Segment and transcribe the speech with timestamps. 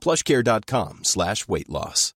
[0.00, 2.14] plushcare.com slash weight loss.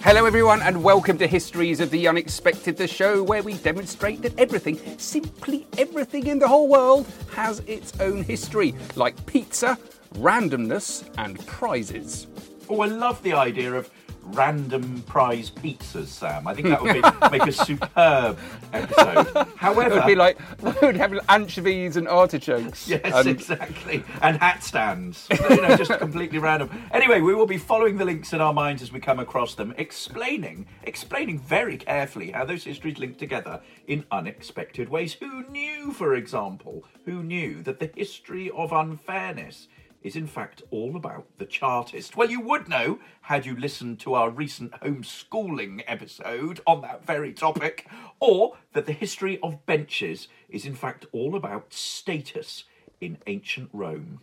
[0.00, 4.38] Hello, everyone, and welcome to Histories of the Unexpected, the show where we demonstrate that
[4.38, 9.76] everything, simply everything in the whole world, has its own history, like pizza,
[10.14, 12.26] randomness, and prizes.
[12.70, 13.90] Oh, I love the idea of
[14.32, 16.46] random prize pizzas, Sam.
[16.46, 17.02] I think that would be,
[17.38, 18.38] make a superb
[18.72, 19.48] episode.
[19.56, 22.88] However, It would be like, we would have anchovies and artichokes.
[22.88, 24.04] Yes, and exactly.
[24.22, 25.26] And hat stands.
[25.30, 26.70] You know, just completely random.
[26.92, 29.74] Anyway, we will be following the links in our minds as we come across them,
[29.78, 35.14] explaining, explaining very carefully how those histories link together in unexpected ways.
[35.14, 39.68] Who knew, for example, who knew that the history of unfairness
[40.02, 42.16] is in fact all about the Chartist.
[42.16, 47.32] Well, you would know had you listened to our recent homeschooling episode on that very
[47.32, 47.86] topic,
[48.20, 52.64] or that the history of benches is in fact all about status
[53.00, 54.20] in ancient Rome.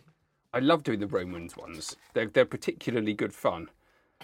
[0.52, 1.96] I love doing the Romans ones.
[2.14, 3.68] They're, they're particularly good fun.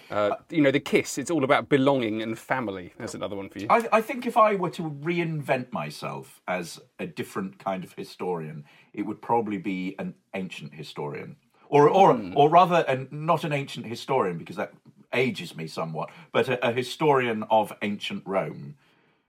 [0.09, 2.93] Uh, you know, the kiss, it's all about belonging and family.
[2.97, 3.67] There's another one for you.
[3.69, 8.65] I, I think if I were to reinvent myself as a different kind of historian,
[8.93, 11.35] it would probably be an ancient historian.
[11.73, 12.37] Or, or, hmm.
[12.37, 14.73] or rather, an, not an ancient historian, because that
[15.11, 18.75] ages me somewhat, but a, a historian of ancient Rome.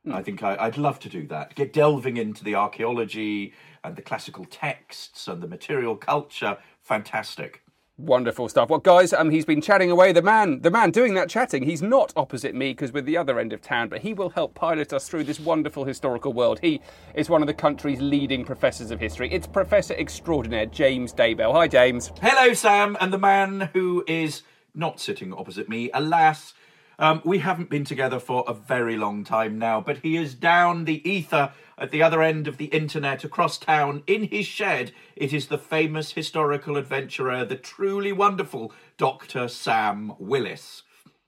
[0.04, 0.12] Hmm.
[0.12, 1.54] I think I, I'd love to do that.
[1.54, 6.58] Get delving into the archaeology and the classical texts and the material culture.
[6.82, 7.62] Fantastic.
[7.96, 8.70] Wonderful stuff.
[8.70, 10.10] Well, guys, um, he's been chatting away.
[10.12, 13.38] The man, the man doing that chatting, he's not opposite me because we're the other
[13.38, 16.58] end of town, but he will help pilot us through this wonderful historical world.
[16.60, 16.80] He
[17.14, 19.32] is one of the country's leading professors of history.
[19.32, 21.52] It's Professor Extraordinaire James Daybell.
[21.52, 22.10] Hi, James.
[22.20, 24.42] Hello, Sam, and the man who is
[24.74, 25.88] not sitting opposite me.
[25.94, 26.52] Alas,
[26.98, 30.84] um, we haven't been together for a very long time now, but he is down
[30.84, 34.92] the ether at the other end of the internet across town in his shed.
[35.16, 39.48] It is the famous historical adventurer, the truly wonderful Dr.
[39.48, 40.82] Sam Willis.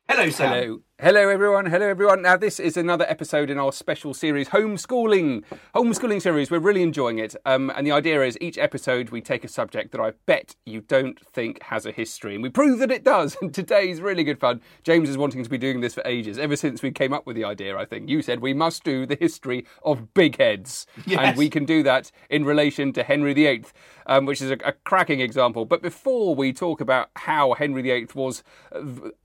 [0.09, 0.53] Hello, Sam.
[0.53, 0.81] Hello.
[0.99, 1.67] Hello, everyone.
[1.67, 2.23] Hello, everyone.
[2.23, 5.45] Now, this is another episode in our special series, Homeschooling.
[5.75, 6.51] Homeschooling series.
[6.51, 7.37] We're really enjoying it.
[7.45, 10.81] Um, and the idea is each episode we take a subject that I bet you
[10.81, 12.33] don't think has a history.
[12.33, 13.37] And we prove that it does.
[13.43, 14.63] And today's really good fun.
[14.85, 17.37] James is wanting to be doing this for ages, ever since we came up with
[17.37, 18.09] the idea, I think.
[18.09, 20.87] You said we must do the history of big heads.
[21.05, 21.21] Yes.
[21.21, 23.67] And we can do that in relation to Henry VIII,
[24.07, 25.67] um, which is a, a cracking example.
[25.67, 28.43] But before we talk about how Henry VIII was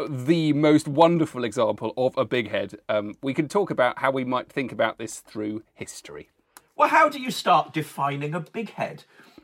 [0.09, 4.23] the most wonderful example of a big head, um, we can talk about how we
[4.23, 6.29] might think about this through history.
[6.75, 9.03] Well, how do you start defining a big head?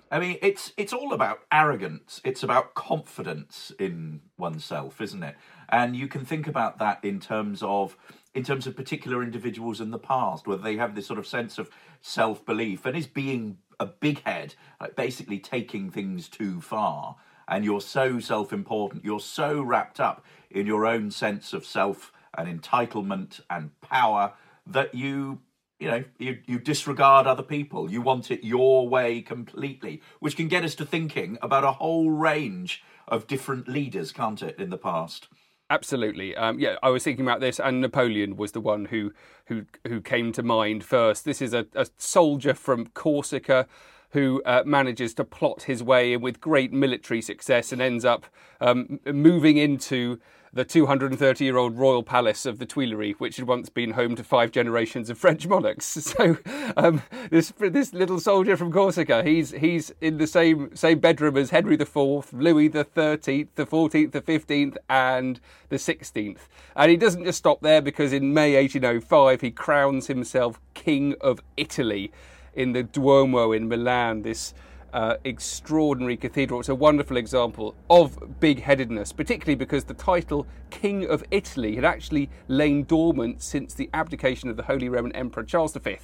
[0.09, 2.21] I mean, it's it's all about arrogance.
[2.23, 5.35] It's about confidence in oneself, isn't it?
[5.69, 7.97] And you can think about that in terms of
[8.33, 11.57] in terms of particular individuals in the past, whether they have this sort of sense
[11.57, 11.69] of
[12.01, 17.17] self belief and is being a big head, like basically taking things too far.
[17.49, 22.11] And you're so self important, you're so wrapped up in your own sense of self
[22.37, 24.33] and entitlement and power
[24.65, 25.39] that you
[25.79, 30.47] you know you, you disregard other people you want it your way completely which can
[30.47, 34.77] get us to thinking about a whole range of different leaders can't it in the
[34.77, 35.27] past
[35.69, 36.33] Absolutely.
[36.35, 39.11] Um, yeah, I was thinking about this, and Napoleon was the one who
[39.47, 41.25] who who came to mind first.
[41.25, 43.67] This is a, a soldier from Corsica
[44.11, 48.25] who uh, manages to plot his way in with great military success and ends up
[48.61, 50.19] um, moving into
[50.53, 54.23] the 230 year old royal palace of the Tuileries, which had once been home to
[54.23, 55.97] five generations of French monarchs.
[56.17, 56.37] So
[56.77, 61.49] um, this this little soldier from Corsica, he's he's in the same same bedroom as
[61.49, 65.39] Henry IV, Louis Thirteenth, the Fourteenth, the Fifteenth, and
[65.69, 66.47] the Sixteenth.
[66.75, 71.41] And he doesn't just stop there because in May 1805 he crowns himself King of
[71.57, 72.11] Italy
[72.57, 74.23] in the Duomo in Milan.
[74.23, 74.53] This
[74.93, 76.59] uh, extraordinary cathedral.
[76.59, 81.85] It's a wonderful example of big headedness, particularly because the title King of Italy had
[81.85, 85.97] actually lain dormant since the abdication of the Holy Roman Emperor Charles V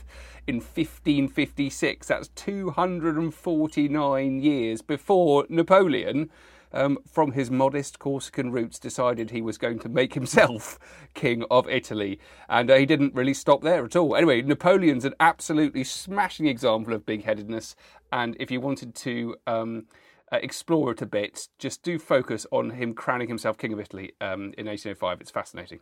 [0.48, 2.08] in 1556.
[2.08, 6.30] That's 249 years before Napoleon
[6.74, 10.80] um, from his modest Corsican roots, decided he was going to make himself
[11.14, 12.20] king of Italy.
[12.50, 14.16] And uh, he didn't really stop there at all.
[14.16, 17.76] Anyway, Napoleon's an absolutely smashing example of big headedness.
[18.12, 19.86] And if you wanted to um,
[20.32, 24.14] uh, explore it a bit, just do focus on him crowning himself king of Italy
[24.22, 25.22] um, in 1805.
[25.22, 25.80] It's fascinating.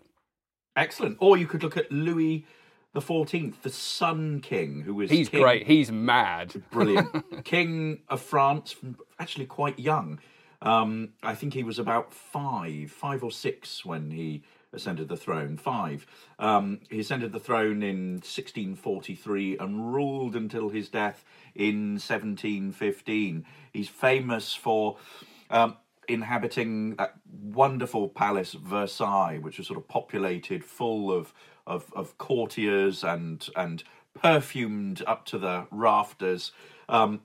[0.75, 1.17] Excellent.
[1.19, 2.45] Or you could look at Louis
[2.93, 5.65] the Fourteenth, the Sun King, who was he's king, great.
[5.65, 6.61] He's mad.
[6.71, 8.75] brilliant, king of France,
[9.17, 10.19] actually quite young.
[10.61, 14.43] Um, I think he was about five, five or six when he
[14.73, 15.57] ascended the throne.
[15.57, 16.05] Five.
[16.39, 21.25] Um, he ascended the throne in 1643 and ruled until his death
[21.55, 23.45] in 1715.
[23.73, 24.97] He's famous for.
[25.49, 25.77] Um,
[26.07, 31.33] inhabiting that wonderful palace Versailles, which was sort of populated full of
[31.67, 33.83] of, of courtiers and and
[34.13, 36.51] perfumed up to the rafters.
[36.89, 37.21] Um,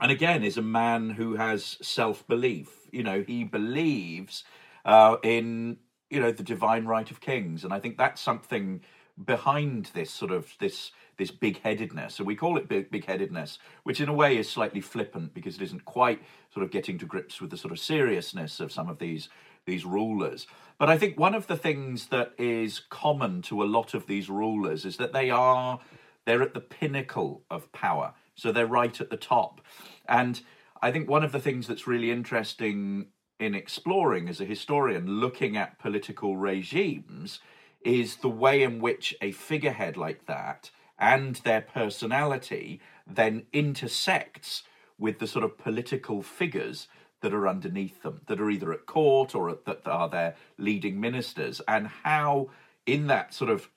[0.00, 2.68] and again is a man who has self belief.
[2.90, 4.44] You know, he believes
[4.84, 8.80] uh, in you know the divine right of kings, and I think that's something
[9.22, 12.14] behind this sort of this this big headedness.
[12.14, 15.62] So we call it big headedness, which in a way is slightly flippant because it
[15.62, 16.22] isn't quite
[16.52, 19.28] sort of getting to grips with the sort of seriousness of some of these
[19.66, 20.46] these rulers.
[20.78, 24.30] But I think one of the things that is common to a lot of these
[24.30, 25.80] rulers is that they are
[26.24, 28.14] they're at the pinnacle of power.
[28.40, 29.60] So they're right at the top.
[30.08, 30.40] And
[30.82, 33.08] I think one of the things that's really interesting
[33.38, 37.40] in exploring as a historian, looking at political regimes,
[37.84, 44.62] is the way in which a figurehead like that and their personality then intersects
[44.98, 46.88] with the sort of political figures
[47.22, 51.60] that are underneath them, that are either at court or that are their leading ministers,
[51.66, 52.48] and how
[52.86, 53.70] in that sort of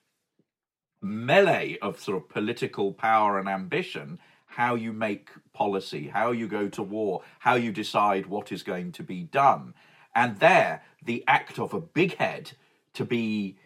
[1.02, 4.18] melee of sort of political power and ambition,
[4.54, 8.92] how you make policy, how you go to war, how you decide what is going
[8.92, 9.74] to be done.
[10.14, 12.52] And there, the act of a big head
[12.94, 13.56] to be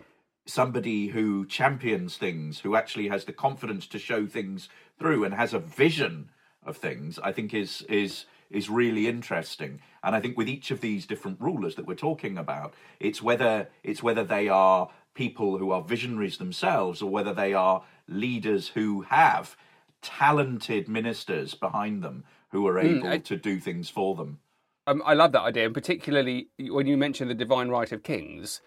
[0.47, 5.53] somebody who champions things, who actually has the confidence to show things through and has
[5.53, 6.31] a vision
[6.65, 9.81] of things, I think is is is really interesting.
[10.03, 13.69] And I think with each of these different rulers that we're talking about, it's whether
[13.83, 19.03] it's whether they are people who are visionaries themselves or whether they are leaders who
[19.03, 19.57] have
[20.03, 24.39] talented ministers behind them who are hmm, able mm, I, to do things for them.
[24.87, 28.61] Um, I love that idea, and particularly when you mention the divine right of kings.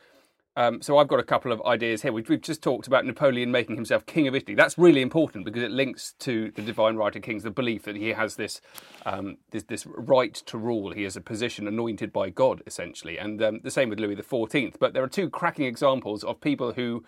[0.57, 2.11] Um, so I've got a couple of ideas here.
[2.11, 4.53] We've, we've, just talked about Napoleon making himself king of Italy.
[4.53, 7.95] That's really important because it links to the divine right of kings, the belief that
[7.95, 8.59] he has this
[9.05, 10.91] um, this, this, right to rule.
[10.91, 14.75] He has a position anointed by God, essentially, and um, the same with Louis XIV.
[14.77, 17.05] But there are two cracking examples of people who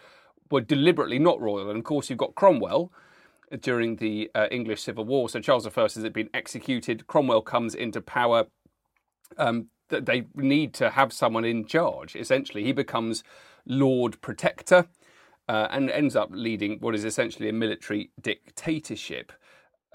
[0.49, 2.93] were deliberately not royal, and of course you've got Cromwell,
[3.61, 5.29] during the uh, English Civil War.
[5.29, 7.07] So Charles I has been executed.
[7.07, 8.45] Cromwell comes into power.
[9.37, 12.15] Um, they need to have someone in charge.
[12.15, 13.23] Essentially, he becomes
[13.65, 14.87] Lord Protector
[15.47, 19.31] uh, and ends up leading what is essentially a military dictatorship.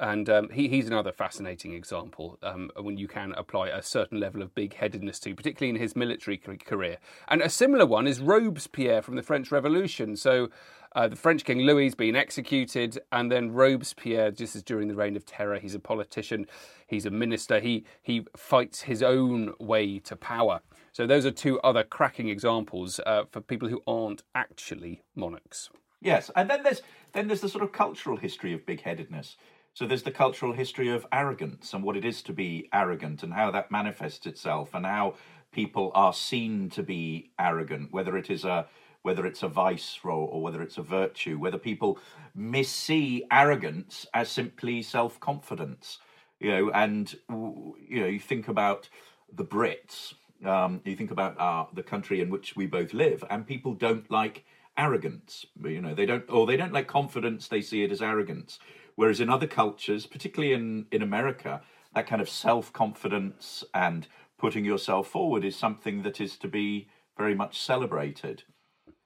[0.01, 4.43] And um, he, he's another fascinating example um, when you can apply a certain level
[4.43, 6.99] of big headedness to, particularly in his military career.
[7.27, 10.15] And a similar one is Robespierre from the French Revolution.
[10.15, 10.51] So
[10.95, 15.17] uh, the French King Louis being executed, and then Robespierre, this is during the Reign
[15.17, 15.59] of Terror.
[15.59, 16.47] He's a politician,
[16.87, 20.61] he's a minister, he, he fights his own way to power.
[20.93, 25.71] So those are two other cracking examples uh, for people who aren't actually monarchs.
[26.01, 29.37] Yes, and then there's then there's the sort of cultural history of big-headedness.
[29.75, 33.33] So there's the cultural history of arrogance and what it is to be arrogant and
[33.33, 35.15] how that manifests itself and how
[35.53, 38.67] people are seen to be arrogant, whether it is a
[39.03, 41.99] whether it's a vice or, or whether it's a virtue, whether people
[42.37, 45.99] missee arrogance as simply self confidence.
[46.41, 48.89] You know, and you know, you think about
[49.33, 50.15] the Brits.
[50.45, 54.09] Um, you think about uh, the country in which we both live, and people don't
[54.11, 54.45] like
[54.77, 55.45] arrogance.
[55.63, 57.49] You know, they don't, or they don't like confidence.
[57.49, 58.61] They see it as arrogance.
[58.95, 61.61] Whereas in other cultures, particularly in in America,
[61.95, 64.07] that kind of self confidence and
[64.39, 68.45] putting yourself forward is something that is to be very much celebrated.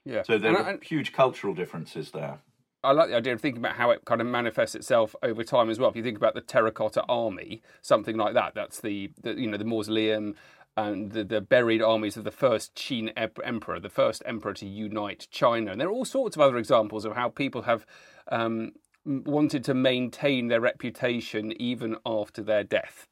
[0.05, 0.23] Yeah.
[0.23, 2.41] So there And are I- huge cultural differences there.
[2.85, 5.71] I like the idea of thinking about how it kind of manifests itself over time
[5.71, 5.89] as well.
[5.89, 9.57] If you think about the Terracotta Army, something like that, that's the, the you know
[9.57, 10.35] the mausoleum
[10.77, 13.13] and the, the buried armies of the first Qin
[13.45, 15.71] emperor, the first emperor to unite China.
[15.71, 17.87] And there are all sorts of other examples of how people have
[18.33, 18.73] um,
[19.05, 23.07] wanted to maintain their reputation even after their death.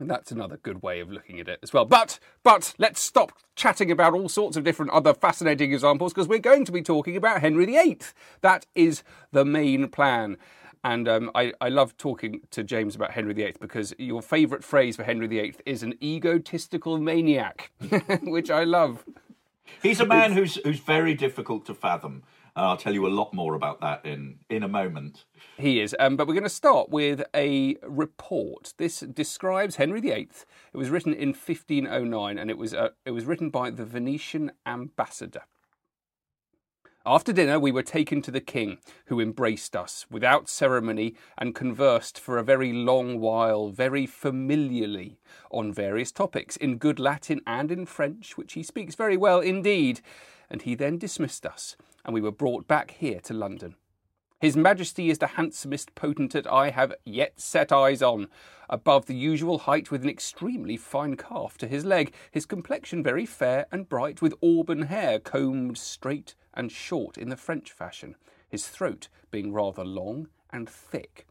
[0.00, 1.84] And that's another good way of looking at it as well.
[1.84, 6.38] But but let's stop chatting about all sorts of different other fascinating examples because we're
[6.38, 7.98] going to be talking about Henry VIII.
[8.40, 9.02] That is
[9.32, 10.36] the main plan.
[10.84, 14.96] And um, I, I love talking to James about Henry VIII because your favourite phrase
[14.96, 17.72] for Henry VIII is an egotistical maniac,
[18.22, 19.04] which I love.
[19.82, 22.22] He's a man who's who's very difficult to fathom.
[22.58, 25.26] And I'll tell you a lot more about that in in a moment.
[25.56, 25.94] He is.
[26.00, 28.74] Um, but we're going to start with a report.
[28.78, 30.28] This describes Henry VIII.
[30.72, 34.50] It was written in 1509 and it was, uh, it was written by the Venetian
[34.66, 35.42] ambassador.
[37.06, 42.18] After dinner, we were taken to the king, who embraced us without ceremony and conversed
[42.18, 47.86] for a very long while, very familiarly, on various topics, in good Latin and in
[47.86, 50.00] French, which he speaks very well indeed.
[50.50, 53.76] And he then dismissed us, and we were brought back here to London.
[54.40, 58.28] His Majesty is the handsomest potentate I have yet set eyes on,
[58.70, 63.26] above the usual height, with an extremely fine calf to his leg, his complexion very
[63.26, 68.16] fair and bright, with auburn hair combed straight and short in the French fashion,
[68.48, 71.26] his throat being rather long and thick.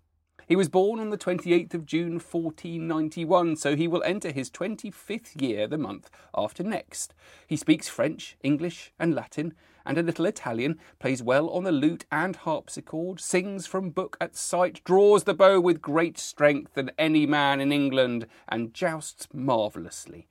[0.48, 5.42] He was born on the 28th of June 1491, so he will enter his 25th
[5.42, 7.14] year the month after next.
[7.46, 9.54] He speaks French, English, and Latin,
[9.86, 14.38] and a little Italian, plays well on the lute and harpsichord, sings from book at
[14.38, 20.28] sight, draws the bow with great strength than any man in England, and jousts marvellously.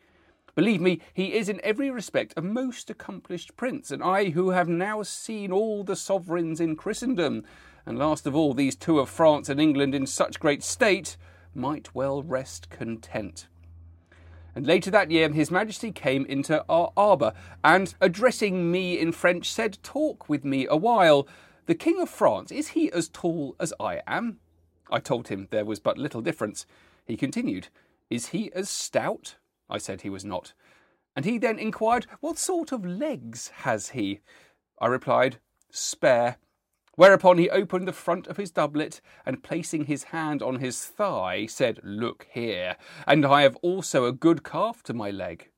[0.55, 4.69] Believe me, he is in every respect a most accomplished prince, and I, who have
[4.69, 7.45] now seen all the sovereigns in Christendom,
[7.87, 11.17] and last of all these two of France and England in such great state,
[11.55, 13.47] might well rest content.
[14.55, 19.53] And later that year, His Majesty came into our arbour, and addressing me in French,
[19.53, 21.29] said, Talk with me a while.
[21.67, 24.39] The King of France, is he as tall as I am?
[24.91, 26.65] I told him there was but little difference.
[27.05, 27.69] He continued,
[28.09, 29.37] Is he as stout?
[29.69, 30.55] I said he was not.
[31.15, 34.21] And he then inquired, What sort of legs has he?
[34.79, 35.39] I replied,
[35.71, 36.37] Spare.
[36.97, 41.45] Whereupon he opened the front of his doublet and placing his hand on his thigh,
[41.45, 42.77] said, Look here,
[43.07, 45.51] and I have also a good calf to my leg.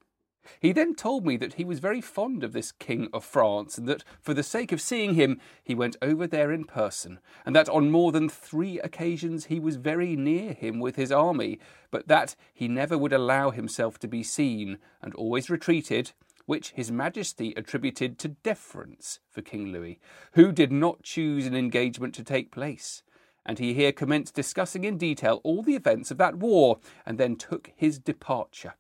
[0.61, 3.89] He then told me that he was very fond of this King of France, and
[3.89, 7.69] that for the sake of seeing him, he went over there in person, and that
[7.69, 12.35] on more than three occasions he was very near him with his army, but that
[12.53, 16.13] he never would allow himself to be seen, and always retreated,
[16.49, 20.01] which His Majesty attributed to deference for King Louis,
[20.33, 23.03] who did not choose an engagement to take place.
[23.45, 27.37] And he here commenced discussing in detail all the events of that war, and then
[27.37, 28.77] took his departure.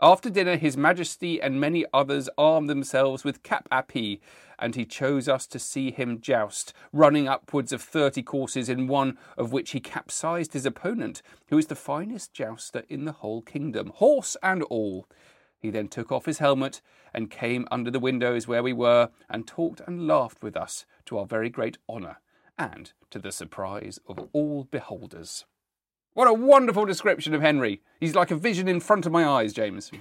[0.00, 4.18] After dinner, His Majesty and many others armed themselves with cap a pie,
[4.58, 9.18] and he chose us to see him joust, running upwards of thirty courses, in one
[9.36, 13.92] of which he capsized his opponent, who is the finest jouster in the whole kingdom,
[13.96, 15.08] horse and all.
[15.62, 16.82] He then took off his helmet
[17.14, 21.16] and came under the windows where we were, and talked and laughed with us to
[21.18, 22.18] our very great honour,
[22.58, 25.46] and to the surprise of all beholders.
[26.14, 27.80] What a wonderful description of Henry.
[27.98, 29.90] He's like a vision in front of my eyes, James.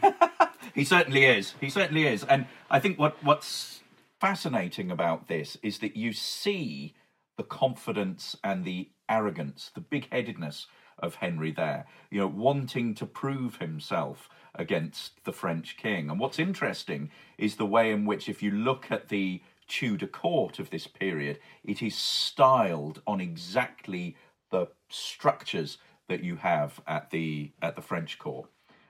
[0.74, 1.56] He certainly is.
[1.60, 2.24] He certainly is.
[2.24, 3.82] And I think what what's
[4.20, 6.94] fascinating about this is that you see
[7.38, 10.68] the confidence and the arrogance, the big-headedness
[11.00, 11.86] of Henry there.
[12.10, 16.10] You know, wanting to prove himself against the French king.
[16.10, 20.60] And what's interesting is the way in which, if you look at the Tudor court
[20.60, 24.18] of this period, it is styled on exactly
[24.50, 25.78] the structures
[26.10, 28.50] that you have at the at the French court.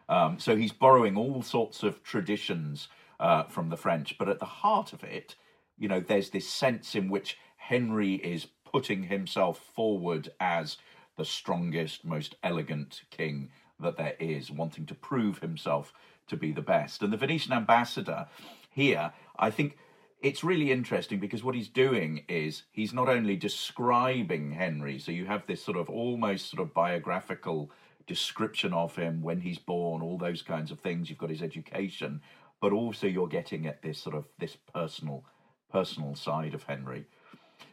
[0.10, 2.88] Um, so he's borrowing all sorts of traditions
[3.20, 5.36] uh, from the French, but at the heart of it,
[5.78, 10.78] you know, there's this sense in which Henry is putting himself forward as
[11.18, 13.52] the strongest, most elegant king
[13.82, 15.94] that there is, wanting to prove himself
[16.28, 17.02] to be the best.
[17.02, 18.28] And the Venetian ambassador
[18.70, 19.78] here, I think
[20.22, 25.26] it's really interesting because what he's doing is he's not only describing Henry, so you
[25.26, 27.72] have this sort of almost sort of biographical
[28.08, 31.10] description of him when he's born, all those kinds of things.
[31.10, 32.22] You've got his education,
[32.60, 35.24] but also you're getting at this sort of this personal
[35.72, 37.06] personal side of Henry.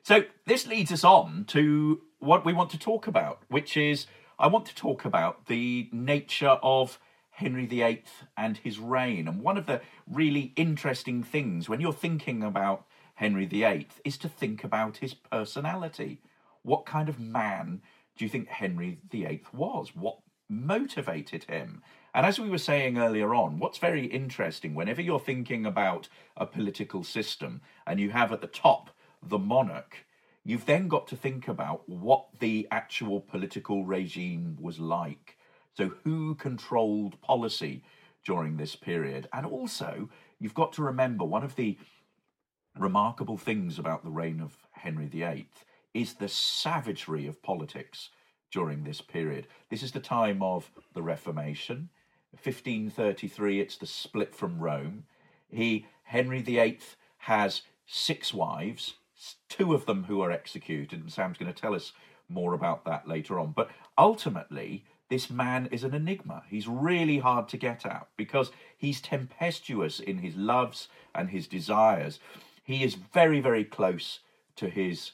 [0.02, 4.06] So this leads us on to what we want to talk about, which is
[4.40, 8.04] I want to talk about the nature of Henry VIII
[8.36, 9.26] and his reign.
[9.26, 14.28] And one of the really interesting things when you're thinking about Henry VIII is to
[14.28, 16.20] think about his personality.
[16.62, 17.82] What kind of man
[18.16, 19.96] do you think Henry VIII was?
[19.96, 20.18] What
[20.48, 21.82] motivated him?
[22.14, 26.46] And as we were saying earlier on, what's very interesting, whenever you're thinking about a
[26.46, 28.90] political system and you have at the top
[29.20, 30.04] the monarch,
[30.44, 35.36] you've then got to think about what the actual political regime was like.
[35.76, 37.84] So, who controlled policy
[38.24, 39.28] during this period?
[39.32, 41.78] And also, you've got to remember one of the
[42.76, 45.48] remarkable things about the reign of Henry VIII
[45.94, 48.10] is the savagery of politics
[48.50, 49.46] during this period.
[49.68, 51.90] This is the time of the Reformation.
[52.32, 55.04] 1533, it's the split from Rome.
[55.50, 56.78] He, Henry VIII,
[57.18, 58.94] has six wives,
[59.48, 61.92] two of them who are executed, and Sam's going to tell us
[62.28, 63.52] more about that later on.
[63.52, 66.42] But ultimately, this man is an enigma.
[66.48, 72.20] He's really hard to get at because he's tempestuous in his loves and his desires.
[72.62, 74.20] He is very, very close
[74.56, 75.12] to his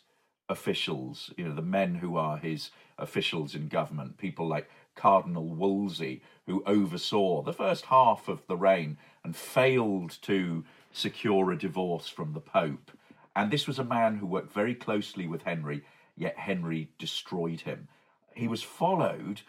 [0.48, 6.22] officials, you know, the men who are his officials in government, people like Cardinal Wolsey,
[6.46, 12.32] who oversaw the first half of the reign and failed to secure a divorce from
[12.32, 12.90] the Pope.
[13.36, 15.82] And this was a man who worked very closely with Henry,
[16.16, 17.88] yet Henry destroyed him.
[18.34, 19.42] He was followed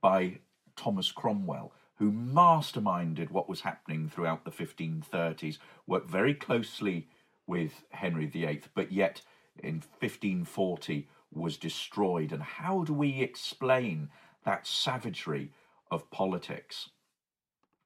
[0.00, 0.38] by
[0.76, 7.08] Thomas Cromwell, who masterminded what was happening throughout the 1530s, worked very closely
[7.46, 9.22] with Henry VIII, but yet
[9.62, 12.32] in 1540 was destroyed.
[12.32, 14.10] And how do we explain
[14.44, 15.50] that savagery
[15.90, 16.90] of politics?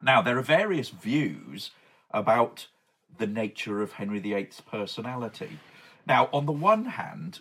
[0.03, 1.71] Now, there are various views
[2.11, 2.69] about
[3.19, 5.59] the nature of Henry VIII's personality.
[6.07, 7.41] Now, on the one hand,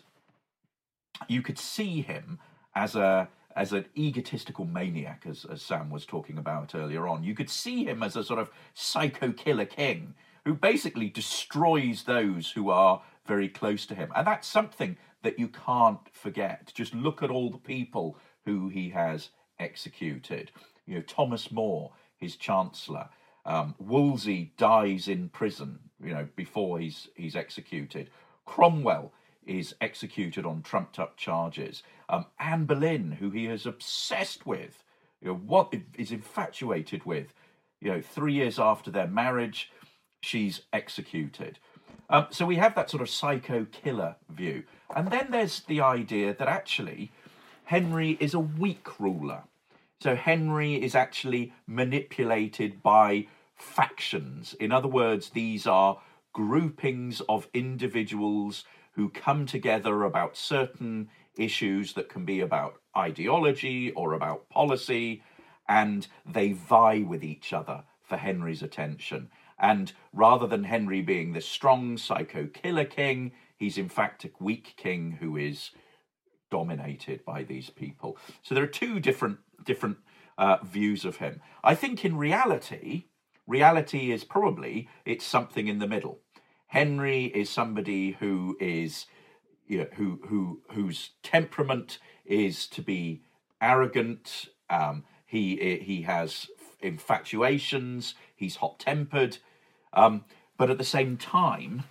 [1.28, 2.40] you could see him
[2.76, 7.24] as a as an egotistical maniac, as, as Sam was talking about earlier on.
[7.24, 12.52] You could see him as a sort of psycho killer king who basically destroys those
[12.52, 14.12] who are very close to him.
[14.14, 16.72] And that's something that you can't forget.
[16.76, 20.52] Just look at all the people who he has executed.
[20.86, 23.10] You know, Thomas More, his chancellor,
[23.46, 28.10] um, Wolsey dies in prison, you know, before he's he's executed.
[28.46, 29.12] Cromwell
[29.46, 31.84] is executed on trumped up charges.
[32.10, 34.84] Um, Anne Boleyn, who he is obsessed with,
[35.22, 37.34] you know, what is infatuated with,
[37.82, 39.72] you know, three years after their marriage,
[40.22, 41.60] she's executed.
[42.10, 44.64] Um, so we have that sort of psycho killer view.
[44.96, 47.12] And then there's the idea that actually
[47.66, 49.44] Henry is a weak ruler.
[50.02, 54.54] So Henry is actually manipulated by factions.
[54.60, 56.02] In other words, these are
[56.34, 64.14] groupings of individuals who come together about certain issues that can be about ideology or
[64.14, 65.22] about policy,
[65.68, 69.30] and they vie with each other for Henry's attention.
[69.58, 74.74] And rather than Henry being the strong psycho killer king, he's in fact a weak
[74.78, 75.72] king who is
[76.52, 78.18] dominated by these people.
[78.42, 79.98] So there are two different different
[80.38, 81.42] uh, views of him.
[81.64, 83.06] I think in reality,
[83.48, 86.20] reality is probably it's something in the middle.
[86.68, 89.06] Henry is somebody who is
[89.68, 93.22] you know, who who whose temperament is to be
[93.62, 94.50] arrogant.
[94.70, 96.48] Um, he he has
[96.82, 98.16] infatuations.
[98.36, 99.38] He's hot tempered,
[99.94, 100.26] um,
[100.58, 101.84] but at the same time,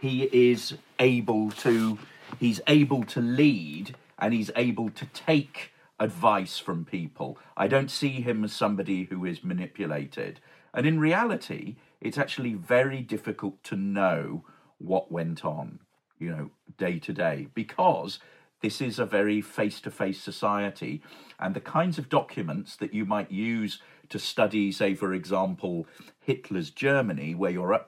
[0.00, 1.98] he is able to
[2.38, 7.38] he's able to lead and he's able to take advice from people.
[7.56, 10.40] I don't see him as somebody who is manipulated.
[10.74, 14.44] And in reality, it's actually very difficult to know
[14.78, 15.80] what went on,
[16.18, 18.18] you know, day to day, because
[18.60, 21.02] this is a very face to face society.
[21.38, 25.86] And the kinds of documents that you might use to study, say, for example,
[26.20, 27.84] Hitler's Germany, where you're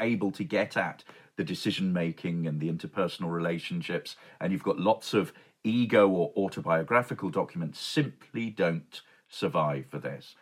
[0.00, 1.04] able to get at
[1.36, 5.32] the decision making and the interpersonal relationships, and you've got lots of
[5.64, 10.34] ego or autobiographical documents, simply don't survive for this.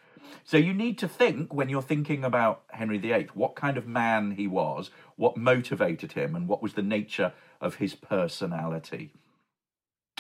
[0.45, 4.33] So you need to think when you're thinking about Henry VIII, what kind of man
[4.33, 9.13] he was, what motivated him, and what was the nature of his personality.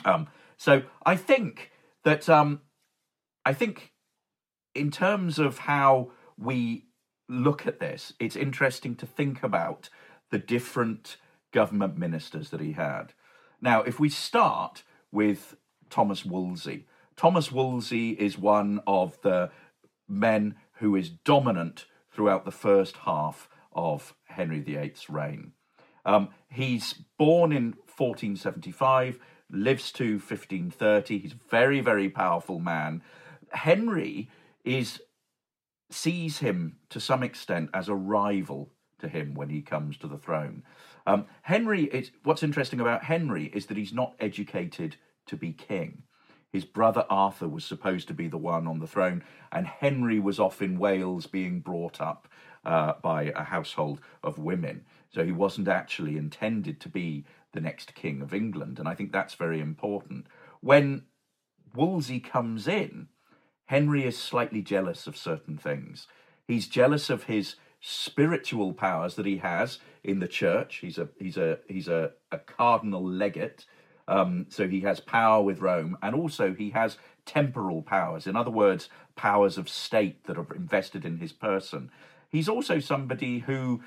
[0.04, 1.72] Um, so I think
[2.04, 2.60] that um,
[3.44, 3.92] I think
[4.74, 6.84] in terms of how we
[7.28, 9.88] look at this, it's interesting to think about
[10.30, 11.16] the different
[11.52, 13.12] government ministers that he had.
[13.60, 14.82] Now, if we start
[15.12, 15.56] with
[15.88, 16.86] Thomas Wolsey,
[17.16, 19.50] Thomas Wolsey is one of the
[20.10, 25.52] men who is dominant throughout the first half of Henry VIII's reign.
[26.04, 29.18] Um, he's born in 1475,
[29.50, 31.18] lives to 1530.
[31.18, 33.02] He's a very, very powerful man.
[33.52, 34.30] Henry
[34.64, 35.00] is
[35.92, 38.70] sees him to some extent as a rival
[39.00, 40.62] to him when he comes to the throne.
[41.06, 44.96] Um, Henry is what's interesting about Henry is that he's not educated
[45.26, 46.04] to be king.
[46.52, 50.40] His brother Arthur was supposed to be the one on the throne, and Henry was
[50.40, 52.28] off in Wales being brought up
[52.64, 54.84] uh, by a household of women.
[55.10, 59.12] So he wasn't actually intended to be the next king of England, and I think
[59.12, 60.26] that's very important.
[60.60, 61.04] When
[61.74, 63.08] Wolsey comes in,
[63.66, 66.06] Henry is slightly jealous of certain things.
[66.46, 70.76] He's jealous of his spiritual powers that he has in the church.
[70.76, 73.64] He's a he's a he's a, a cardinal legate,
[74.10, 78.26] um, so he has power with Rome, and also he has temporal powers.
[78.26, 81.90] In other words, powers of state that are invested in his person.
[82.28, 83.82] He's also somebody who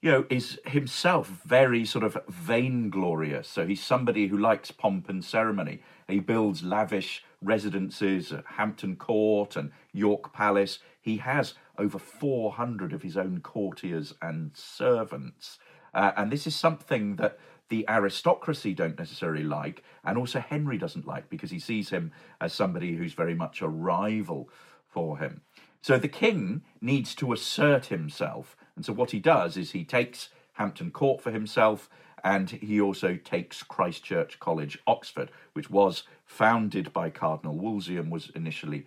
[0.00, 3.48] you know, is himself very sort of vainglorious.
[3.48, 5.82] So he's somebody who likes pomp and ceremony.
[6.06, 10.78] He builds lavish residences at Hampton Court and York Palace.
[11.00, 15.58] He has over 400 of his own courtiers and servants.
[15.92, 21.06] Uh, and this is something that the aristocracy don't necessarily like, and also Henry doesn't
[21.06, 24.48] like because he sees him as somebody who's very much a rival
[24.88, 25.42] for him.
[25.82, 28.56] So the king needs to assert himself.
[28.74, 31.88] And so what he does is he takes Hampton Court for himself
[32.24, 38.10] and he also takes Christ Church College, Oxford, which was founded by Cardinal Wolsey and
[38.10, 38.86] was initially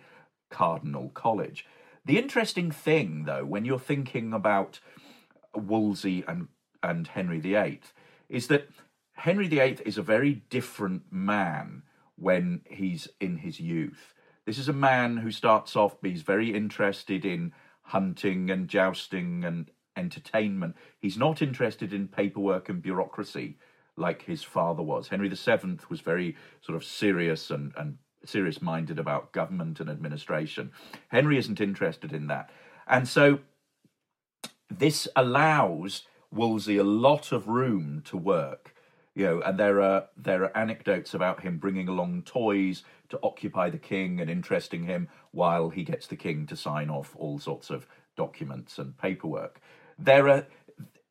[0.50, 1.66] Cardinal College.
[2.04, 4.80] The interesting thing, though, when you're thinking about
[5.54, 6.48] Wolsey and,
[6.82, 7.80] and Henry VIII,
[8.32, 8.66] is that
[9.12, 11.82] Henry VIII is a very different man
[12.16, 14.14] when he's in his youth.
[14.46, 19.70] This is a man who starts off, he's very interested in hunting and jousting and
[19.96, 20.76] entertainment.
[20.98, 23.58] He's not interested in paperwork and bureaucracy
[23.96, 25.08] like his father was.
[25.08, 30.70] Henry VII was very sort of serious and, and serious minded about government and administration.
[31.08, 32.48] Henry isn't interested in that.
[32.86, 33.40] And so
[34.70, 38.74] this allows Wolsey a lot of room to work.
[39.14, 43.68] You know, and there are there are anecdotes about him bringing along toys to occupy
[43.68, 47.68] the king and interesting him while he gets the king to sign off all sorts
[47.68, 49.60] of documents and paperwork.
[49.98, 50.46] There are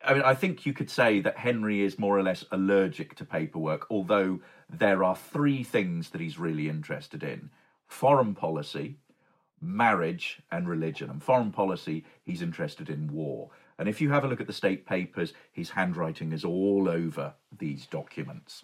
[0.03, 3.25] I mean, I think you could say that Henry is more or less allergic to
[3.25, 7.51] paperwork, although there are three things that he's really interested in
[7.87, 8.97] foreign policy,
[9.61, 11.09] marriage, and religion.
[11.09, 13.51] And foreign policy, he's interested in war.
[13.81, 17.33] And if you have a look at the state papers, his handwriting is all over
[17.57, 18.63] these documents.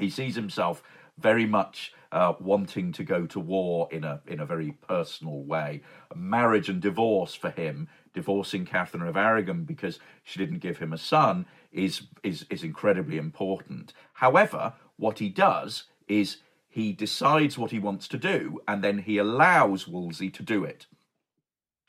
[0.00, 0.82] He sees himself
[1.18, 5.82] very much uh, wanting to go to war in a in a very personal way.
[6.14, 10.98] Marriage and divorce for him, divorcing Catherine of Aragon because she didn't give him a
[10.98, 13.92] son, is is is incredibly important.
[14.14, 19.18] However, what he does is he decides what he wants to do and then he
[19.18, 20.86] allows Wolsey to do it.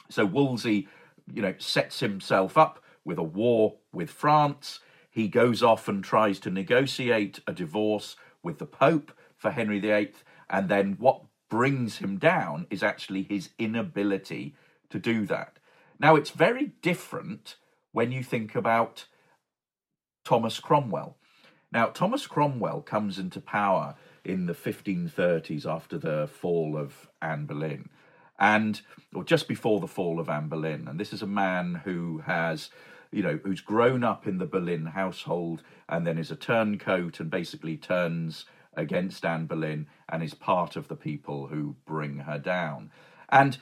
[0.10, 0.88] So Wolsey,
[1.32, 4.80] you know, sets himself up with a war with France.
[5.12, 10.14] He goes off and tries to negotiate a divorce with the Pope for Henry VIII.
[10.50, 14.56] And then what brings him down is actually his inability
[14.90, 15.60] to do that.
[16.00, 17.58] Now, it's very different
[17.92, 19.06] when you think about
[20.24, 21.18] Thomas Cromwell.
[21.72, 27.90] Now, Thomas Cromwell comes into power in the 1530s after the fall of Anne Boleyn,
[28.40, 28.82] and
[29.14, 30.88] or just before the fall of Anne Boleyn.
[30.88, 32.70] And this is a man who has,
[33.12, 37.30] you know, who's grown up in the Boleyn household and then is a turncoat and
[37.30, 38.46] basically turns
[38.76, 42.92] against Anne Boleyn and is part of the people who bring her down.
[43.30, 43.58] And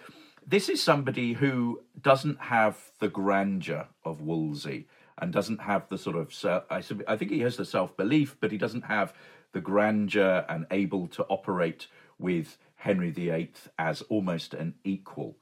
[0.46, 6.16] this is somebody who doesn't have the grandeur of Wolsey and doesn't have the sort
[6.16, 6.34] of
[6.70, 9.14] I think he has the self belief, but he doesn't have
[9.52, 15.38] the grandeur and able to operate with Henry VIII as almost an equal.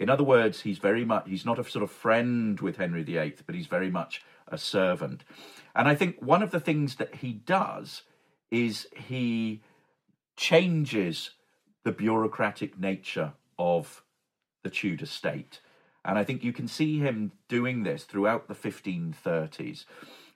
[0.00, 3.34] In other words, he's very much he's not a sort of friend with Henry VIII,
[3.44, 5.24] but he's very much a servant.
[5.76, 8.02] And I think one of the things that he does
[8.50, 9.60] is he
[10.38, 11.32] changes
[11.84, 14.02] the bureaucratic nature of
[14.62, 15.60] the Tudor state.
[16.02, 19.84] And I think you can see him doing this throughout the 1530s.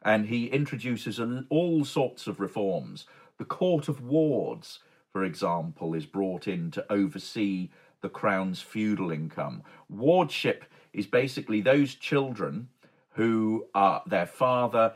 [0.03, 3.07] And he introduces all sorts of reforms.
[3.39, 7.71] The Court of Wards, for example, is brought in to oversee
[8.05, 9.63] the crown's feudal income.
[9.89, 12.69] Wardship is basically those children
[13.13, 14.93] who are their father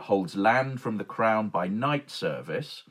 [0.00, 2.84] holds land from the crown by knight service,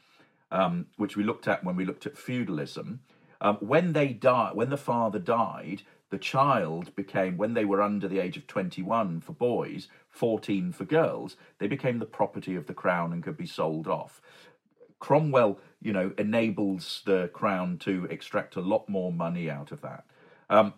[0.51, 2.99] um, which we looked at when we looked at feudalism.
[3.41, 8.07] Um, when they die, when the father died, the child became, when they were under
[8.07, 12.73] the age of 21 for boys, 14 for girls, they became the property of the
[12.75, 14.21] crown and could be sold off.
[14.99, 20.05] Cromwell, you know, enables the crown to extract a lot more money out of that.
[20.49, 20.73] Um,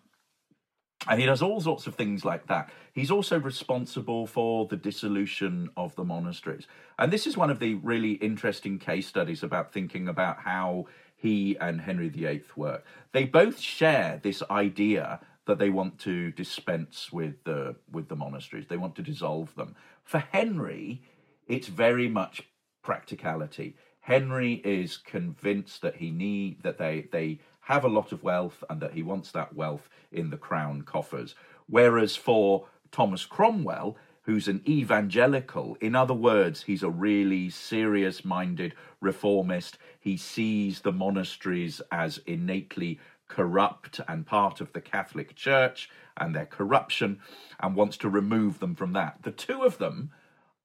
[1.08, 2.70] and he does all sorts of things like that.
[2.94, 6.68] He's also responsible for the dissolution of the monasteries.
[6.98, 11.58] And this is one of the really interesting case studies about thinking about how he
[11.60, 12.86] and Henry VIII work.
[13.12, 18.68] They both share this idea that they want to dispense with the with the monasteries.
[18.68, 19.76] They want to dissolve them.
[20.04, 21.02] For Henry,
[21.48, 22.44] it's very much
[22.84, 23.76] practicality.
[24.08, 28.80] Henry is convinced that he need that they they have a lot of wealth and
[28.80, 31.36] that he wants that wealth in the crown coffers.
[31.68, 35.76] Whereas for Thomas Cromwell, who's an evangelical.
[35.82, 39.78] In other words, he's a really serious minded reformist.
[40.00, 46.46] He sees the monasteries as innately corrupt and part of the Catholic Church and their
[46.46, 47.20] corruption
[47.60, 49.24] and wants to remove them from that.
[49.24, 50.12] The two of them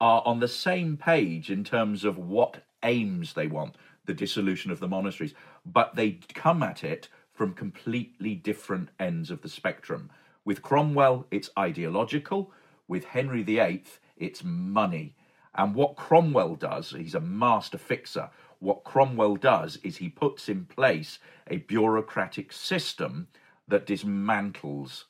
[0.01, 4.81] are on the same page in terms of what aims they want the dissolution of
[4.81, 10.11] the monasteries, but they come at it from completely different ends of the spectrum.
[10.45, 12.53] With Cromwell, it's ideological
[12.89, 13.85] with Henry VIII,
[14.17, 15.15] it's money.
[15.55, 18.31] And what Cromwell does, he's a master fixer.
[18.59, 21.19] What Cromwell does is he puts in place
[21.49, 23.29] a bureaucratic system
[23.69, 25.05] that dismantles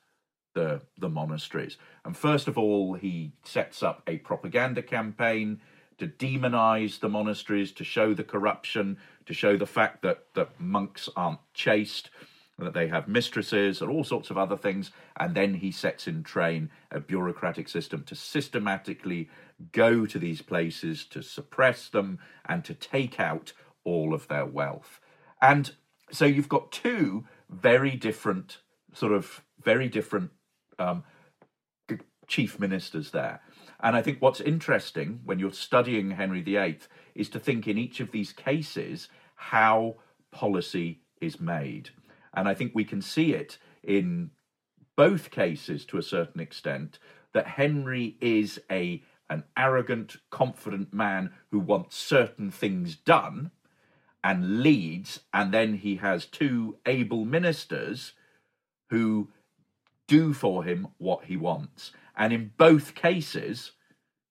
[0.54, 1.76] the, the monasteries.
[2.04, 5.60] And first of all, he sets up a propaganda campaign
[6.02, 11.08] to demonize the monasteries, to show the corruption, to show the fact that, that monks
[11.14, 12.10] aren't chaste,
[12.58, 14.90] that they have mistresses and all sorts of other things.
[15.16, 19.30] And then he sets in train a bureaucratic system to systematically
[19.70, 23.52] go to these places, to suppress them, and to take out
[23.84, 24.98] all of their wealth.
[25.40, 25.72] And
[26.10, 28.58] so you've got two very different,
[28.92, 30.32] sort of very different
[30.80, 31.04] um,
[32.26, 33.40] chief ministers there.
[33.80, 36.78] And I think what's interesting when you're studying Henry VIII
[37.14, 39.96] is to think in each of these cases how
[40.30, 41.90] policy is made.
[42.34, 44.30] And I think we can see it in
[44.96, 46.98] both cases to a certain extent
[47.32, 53.50] that Henry is a an arrogant, confident man who wants certain things done
[54.22, 58.12] and leads, and then he has two able ministers
[58.90, 59.28] who
[60.06, 61.92] do for him what he wants.
[62.16, 63.72] And in both cases,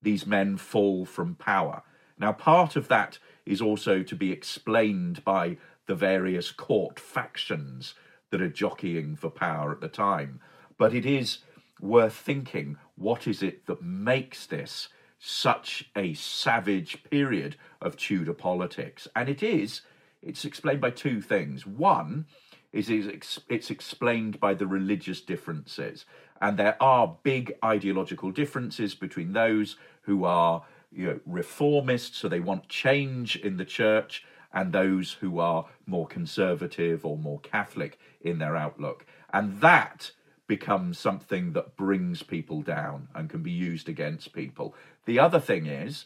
[0.02, 1.84] these men fall from power.
[2.18, 7.96] Now, part of that is also to be explained by the various court factions
[8.30, 10.40] that are jockeying for power at the time.
[10.78, 11.40] But it is
[11.80, 14.90] worth thinking what is it that makes this
[15.20, 19.08] such a savage period of Tudor politics?
[19.16, 19.82] And it is,
[20.22, 21.66] it's explained by two things.
[21.66, 22.26] One
[22.72, 26.06] is it's explained by the religious differences.
[26.42, 32.40] And there are big ideological differences between those who are you know, reformists, so they
[32.40, 38.40] want change in the church, and those who are more conservative or more Catholic in
[38.40, 39.06] their outlook.
[39.32, 40.12] And that
[40.48, 44.76] becomes something that brings people down and can be used against people.
[45.06, 46.06] The other thing is,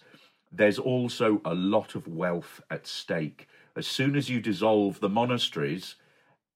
[0.52, 3.48] there's also a lot of wealth at stake.
[3.76, 5.96] As soon as you dissolve the monasteries,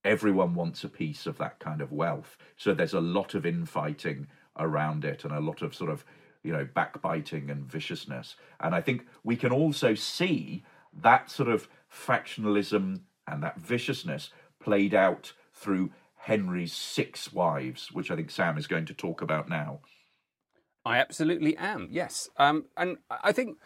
[0.04, 2.38] everyone wants a piece of that kind of wealth.
[2.58, 6.06] So there's a lot of infighting around it and a lot of sort of,
[6.44, 8.36] you know, backbiting and viciousness.
[8.60, 10.64] And I think we can also see
[11.02, 18.16] that sort of factionalism and that viciousness played out through Henry's six wives, which I
[18.16, 19.80] think Sam is going to talk about now.
[20.86, 22.30] I absolutely am, yes.
[22.38, 23.58] Um, and I think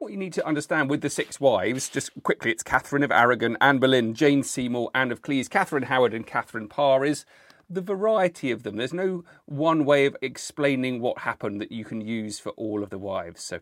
[0.00, 3.56] what you need to understand with the six wives, just quickly, it's Catherine of Aragon,
[3.60, 7.24] Anne Boleyn, Jane Seymour, Anne of Cleves, Catherine Howard, and Catherine Parr is
[7.68, 8.76] the variety of them.
[8.76, 12.90] There's no one way of explaining what happened that you can use for all of
[12.90, 13.42] the wives.
[13.42, 13.60] So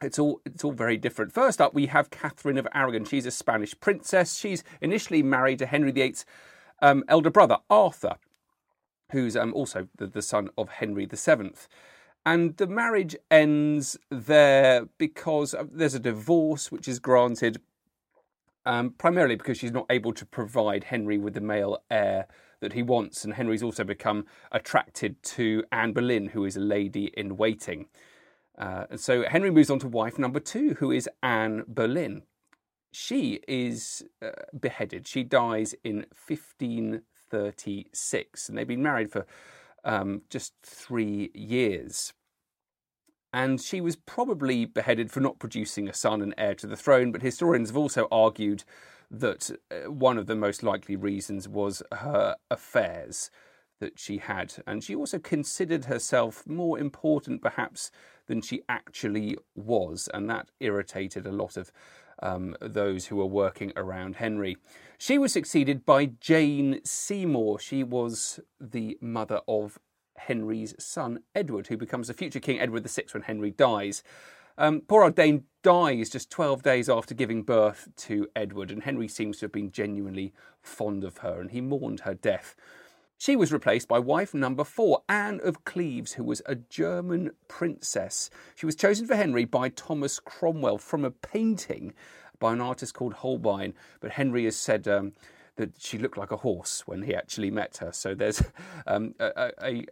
[0.00, 1.32] it's all it's all very different.
[1.32, 3.04] First up, we have Catherine of Aragon.
[3.04, 4.38] She's a Spanish princess.
[4.38, 6.24] She's initially married to Henry VIII's
[6.80, 8.16] um, elder brother Arthur,
[9.10, 11.52] who's um, also the, the son of Henry VII.
[12.28, 17.58] And the marriage ends there because there's a divorce which is granted,
[18.66, 22.26] um, primarily because she's not able to provide Henry with the male heir
[22.60, 23.24] that he wants.
[23.24, 27.86] And Henry's also become attracted to Anne Boleyn, who is a lady in waiting.
[28.58, 32.24] Uh, and so Henry moves on to wife number two, who is Anne Boleyn.
[32.92, 35.08] She is uh, beheaded.
[35.08, 39.24] She dies in 1536, and they've been married for
[39.82, 42.12] um, just three years.
[43.32, 47.12] And she was probably beheaded for not producing a son and heir to the throne,
[47.12, 48.64] but historians have also argued
[49.10, 53.30] that uh, one of the most likely reasons was her affairs
[53.80, 54.54] that she had.
[54.66, 57.90] And she also considered herself more important, perhaps,
[58.26, 60.08] than she actually was.
[60.12, 61.70] And that irritated a lot of
[62.22, 64.56] um, those who were working around Henry.
[64.98, 67.60] She was succeeded by Jane Seymour.
[67.60, 69.78] She was the mother of
[70.18, 74.02] Henry's son, Edward, who becomes the future King Edward VI when Henry dies.
[74.58, 79.06] Um, poor old Jane dies just 12 days after giving birth to Edward, and Henry
[79.06, 82.56] seems to have been genuinely fond of her, and he mourned her death.
[83.20, 88.30] She was replaced by wife number four, Anne of Cleves, who was a German princess.
[88.54, 91.94] She was chosen for Henry by Thomas Cromwell from a painting
[92.38, 95.12] by an artist called Holbein, but Henry has said um,
[95.58, 97.92] that she looked like a horse when he actually met her.
[97.92, 98.42] So there's
[98.86, 99.84] um, a, a,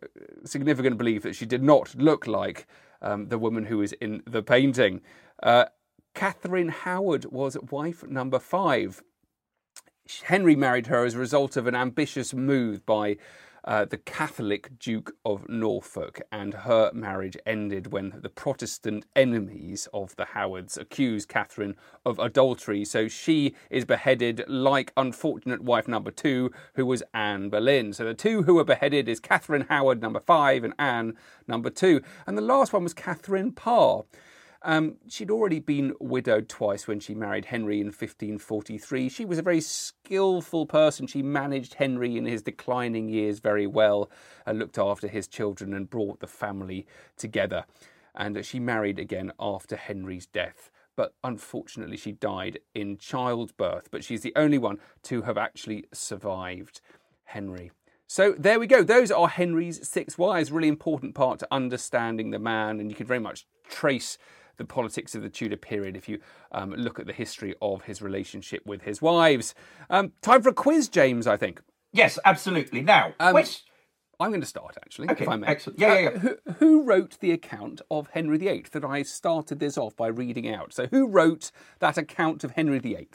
[0.44, 2.66] significant belief that she did not look like
[3.02, 5.02] um, the woman who is in the painting.
[5.42, 5.66] Uh,
[6.14, 9.02] Catherine Howard was wife number five.
[10.24, 13.16] Henry married her as a result of an ambitious move by
[13.66, 20.14] uh, the Catholic Duke of Norfolk, and her marriage ended when the Protestant enemies of
[20.16, 21.74] the Howards accused Catherine
[22.04, 22.84] of adultery.
[22.84, 27.92] So she is beheaded like unfortunate wife number two, who was Anne Boleyn.
[27.92, 31.14] So the two who were beheaded is Catherine Howard, number five, and Anne,
[31.48, 32.02] number two.
[32.26, 34.04] And the last one was Catherine Parr.
[34.66, 39.08] Um, she'd already been widowed twice when she married Henry in 1543.
[39.08, 41.06] She was a very skillful person.
[41.06, 44.10] She managed Henry in his declining years very well
[44.44, 46.84] and looked after his children and brought the family
[47.16, 47.64] together.
[48.16, 50.72] And she married again after Henry's death.
[50.96, 53.92] But unfortunately, she died in childbirth.
[53.92, 56.80] But she's the only one to have actually survived
[57.22, 57.70] Henry.
[58.08, 58.82] So there we go.
[58.82, 60.50] Those are Henry's six wives.
[60.50, 64.18] Really important part to understanding the man, and you can very much trace
[64.56, 66.18] the politics of the Tudor period if you
[66.52, 69.54] um, look at the history of his relationship with his wives.
[69.90, 71.60] Um, time for a quiz, James, I think.
[71.92, 72.80] Yes, absolutely.
[72.82, 73.64] Now, Um, which
[74.18, 75.46] I'm going to start, actually, Okay, if I may.
[75.46, 75.78] excellent.
[75.78, 76.08] Yeah, yeah, yeah.
[76.08, 80.08] Uh, who, who wrote the account of Henry VIII that I started this off by
[80.08, 80.72] reading out?
[80.72, 83.08] So, who wrote that account of Henry VIII?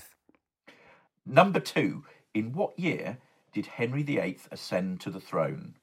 [1.26, 3.18] number two, in what year
[3.54, 5.76] did Henry VIII ascend to the throne?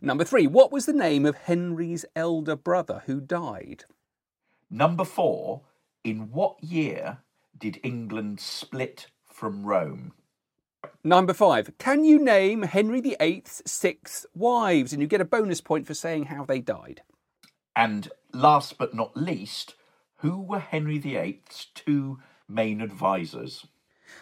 [0.00, 3.84] Number three, what was the name of Henry's elder brother who died?
[4.70, 5.62] Number four,
[6.04, 7.18] in what year
[7.56, 10.12] did England split from Rome?
[11.02, 14.92] Number five, can you name Henry VIII's six wives?
[14.92, 17.02] And you get a bonus point for saying how they died.
[17.74, 19.74] And last but not least,
[20.16, 23.66] who were Henry VIII's two main advisors?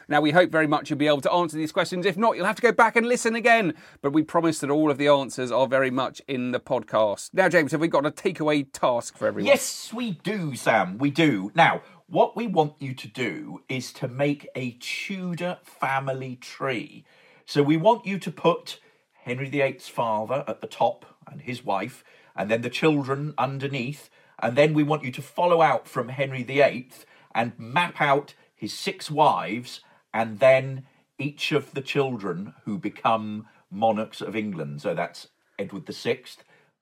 [0.08, 2.06] Now, we hope very much you'll be able to answer these questions.
[2.06, 3.74] If not, you'll have to go back and listen again.
[4.02, 7.30] But we promise that all of the answers are very much in the podcast.
[7.32, 9.46] Now, James, have we got a takeaway task for everyone?
[9.46, 10.98] Yes, we do, Sam.
[10.98, 11.50] We do.
[11.54, 17.04] Now, what we want you to do is to make a Tudor family tree.
[17.44, 18.78] So we want you to put
[19.24, 22.04] Henry VIII's father at the top and his wife,
[22.36, 24.08] and then the children underneath.
[24.40, 26.90] And then we want you to follow out from Henry VIII
[27.34, 29.80] and map out his six wives
[30.12, 30.86] and then
[31.18, 34.82] each of the children who become monarchs of England.
[34.82, 35.28] So that's
[35.58, 36.20] Edward VI,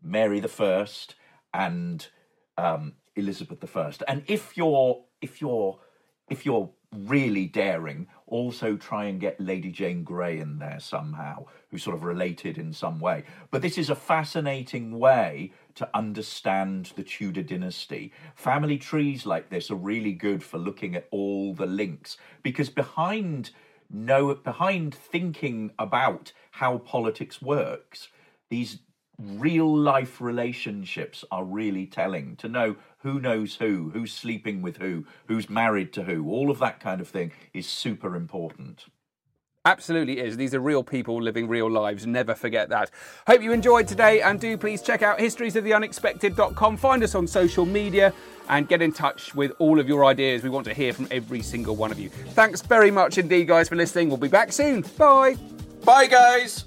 [0.02, 1.16] Mary First,
[1.52, 2.06] and
[2.56, 4.02] um, Elizabeth First.
[4.08, 5.78] And if you're if you're
[6.28, 11.82] if you're really daring, also try and get Lady Jane Grey in there somehow, who's
[11.82, 13.24] sort of related in some way.
[13.50, 18.12] But this is a fascinating way to understand the Tudor dynasty.
[18.34, 23.50] Family trees like this are really good for looking at all the links because behind
[23.90, 28.08] no behind thinking about how politics works,
[28.50, 28.78] these
[29.18, 35.06] real life relationships are really telling to know who knows who, who's sleeping with who,
[35.28, 38.86] who's married to who, all of that kind of thing is super important.
[39.66, 40.36] Absolutely is.
[40.36, 42.06] These are real people living real lives.
[42.06, 42.90] Never forget that.
[43.26, 46.76] Hope you enjoyed today and do please check out historiesoftheunexpected.com.
[46.76, 48.12] Find us on social media
[48.50, 50.42] and get in touch with all of your ideas.
[50.42, 52.10] We want to hear from every single one of you.
[52.10, 54.08] Thanks very much indeed, guys, for listening.
[54.08, 54.82] We'll be back soon.
[54.98, 55.36] Bye.
[55.82, 56.66] Bye, guys.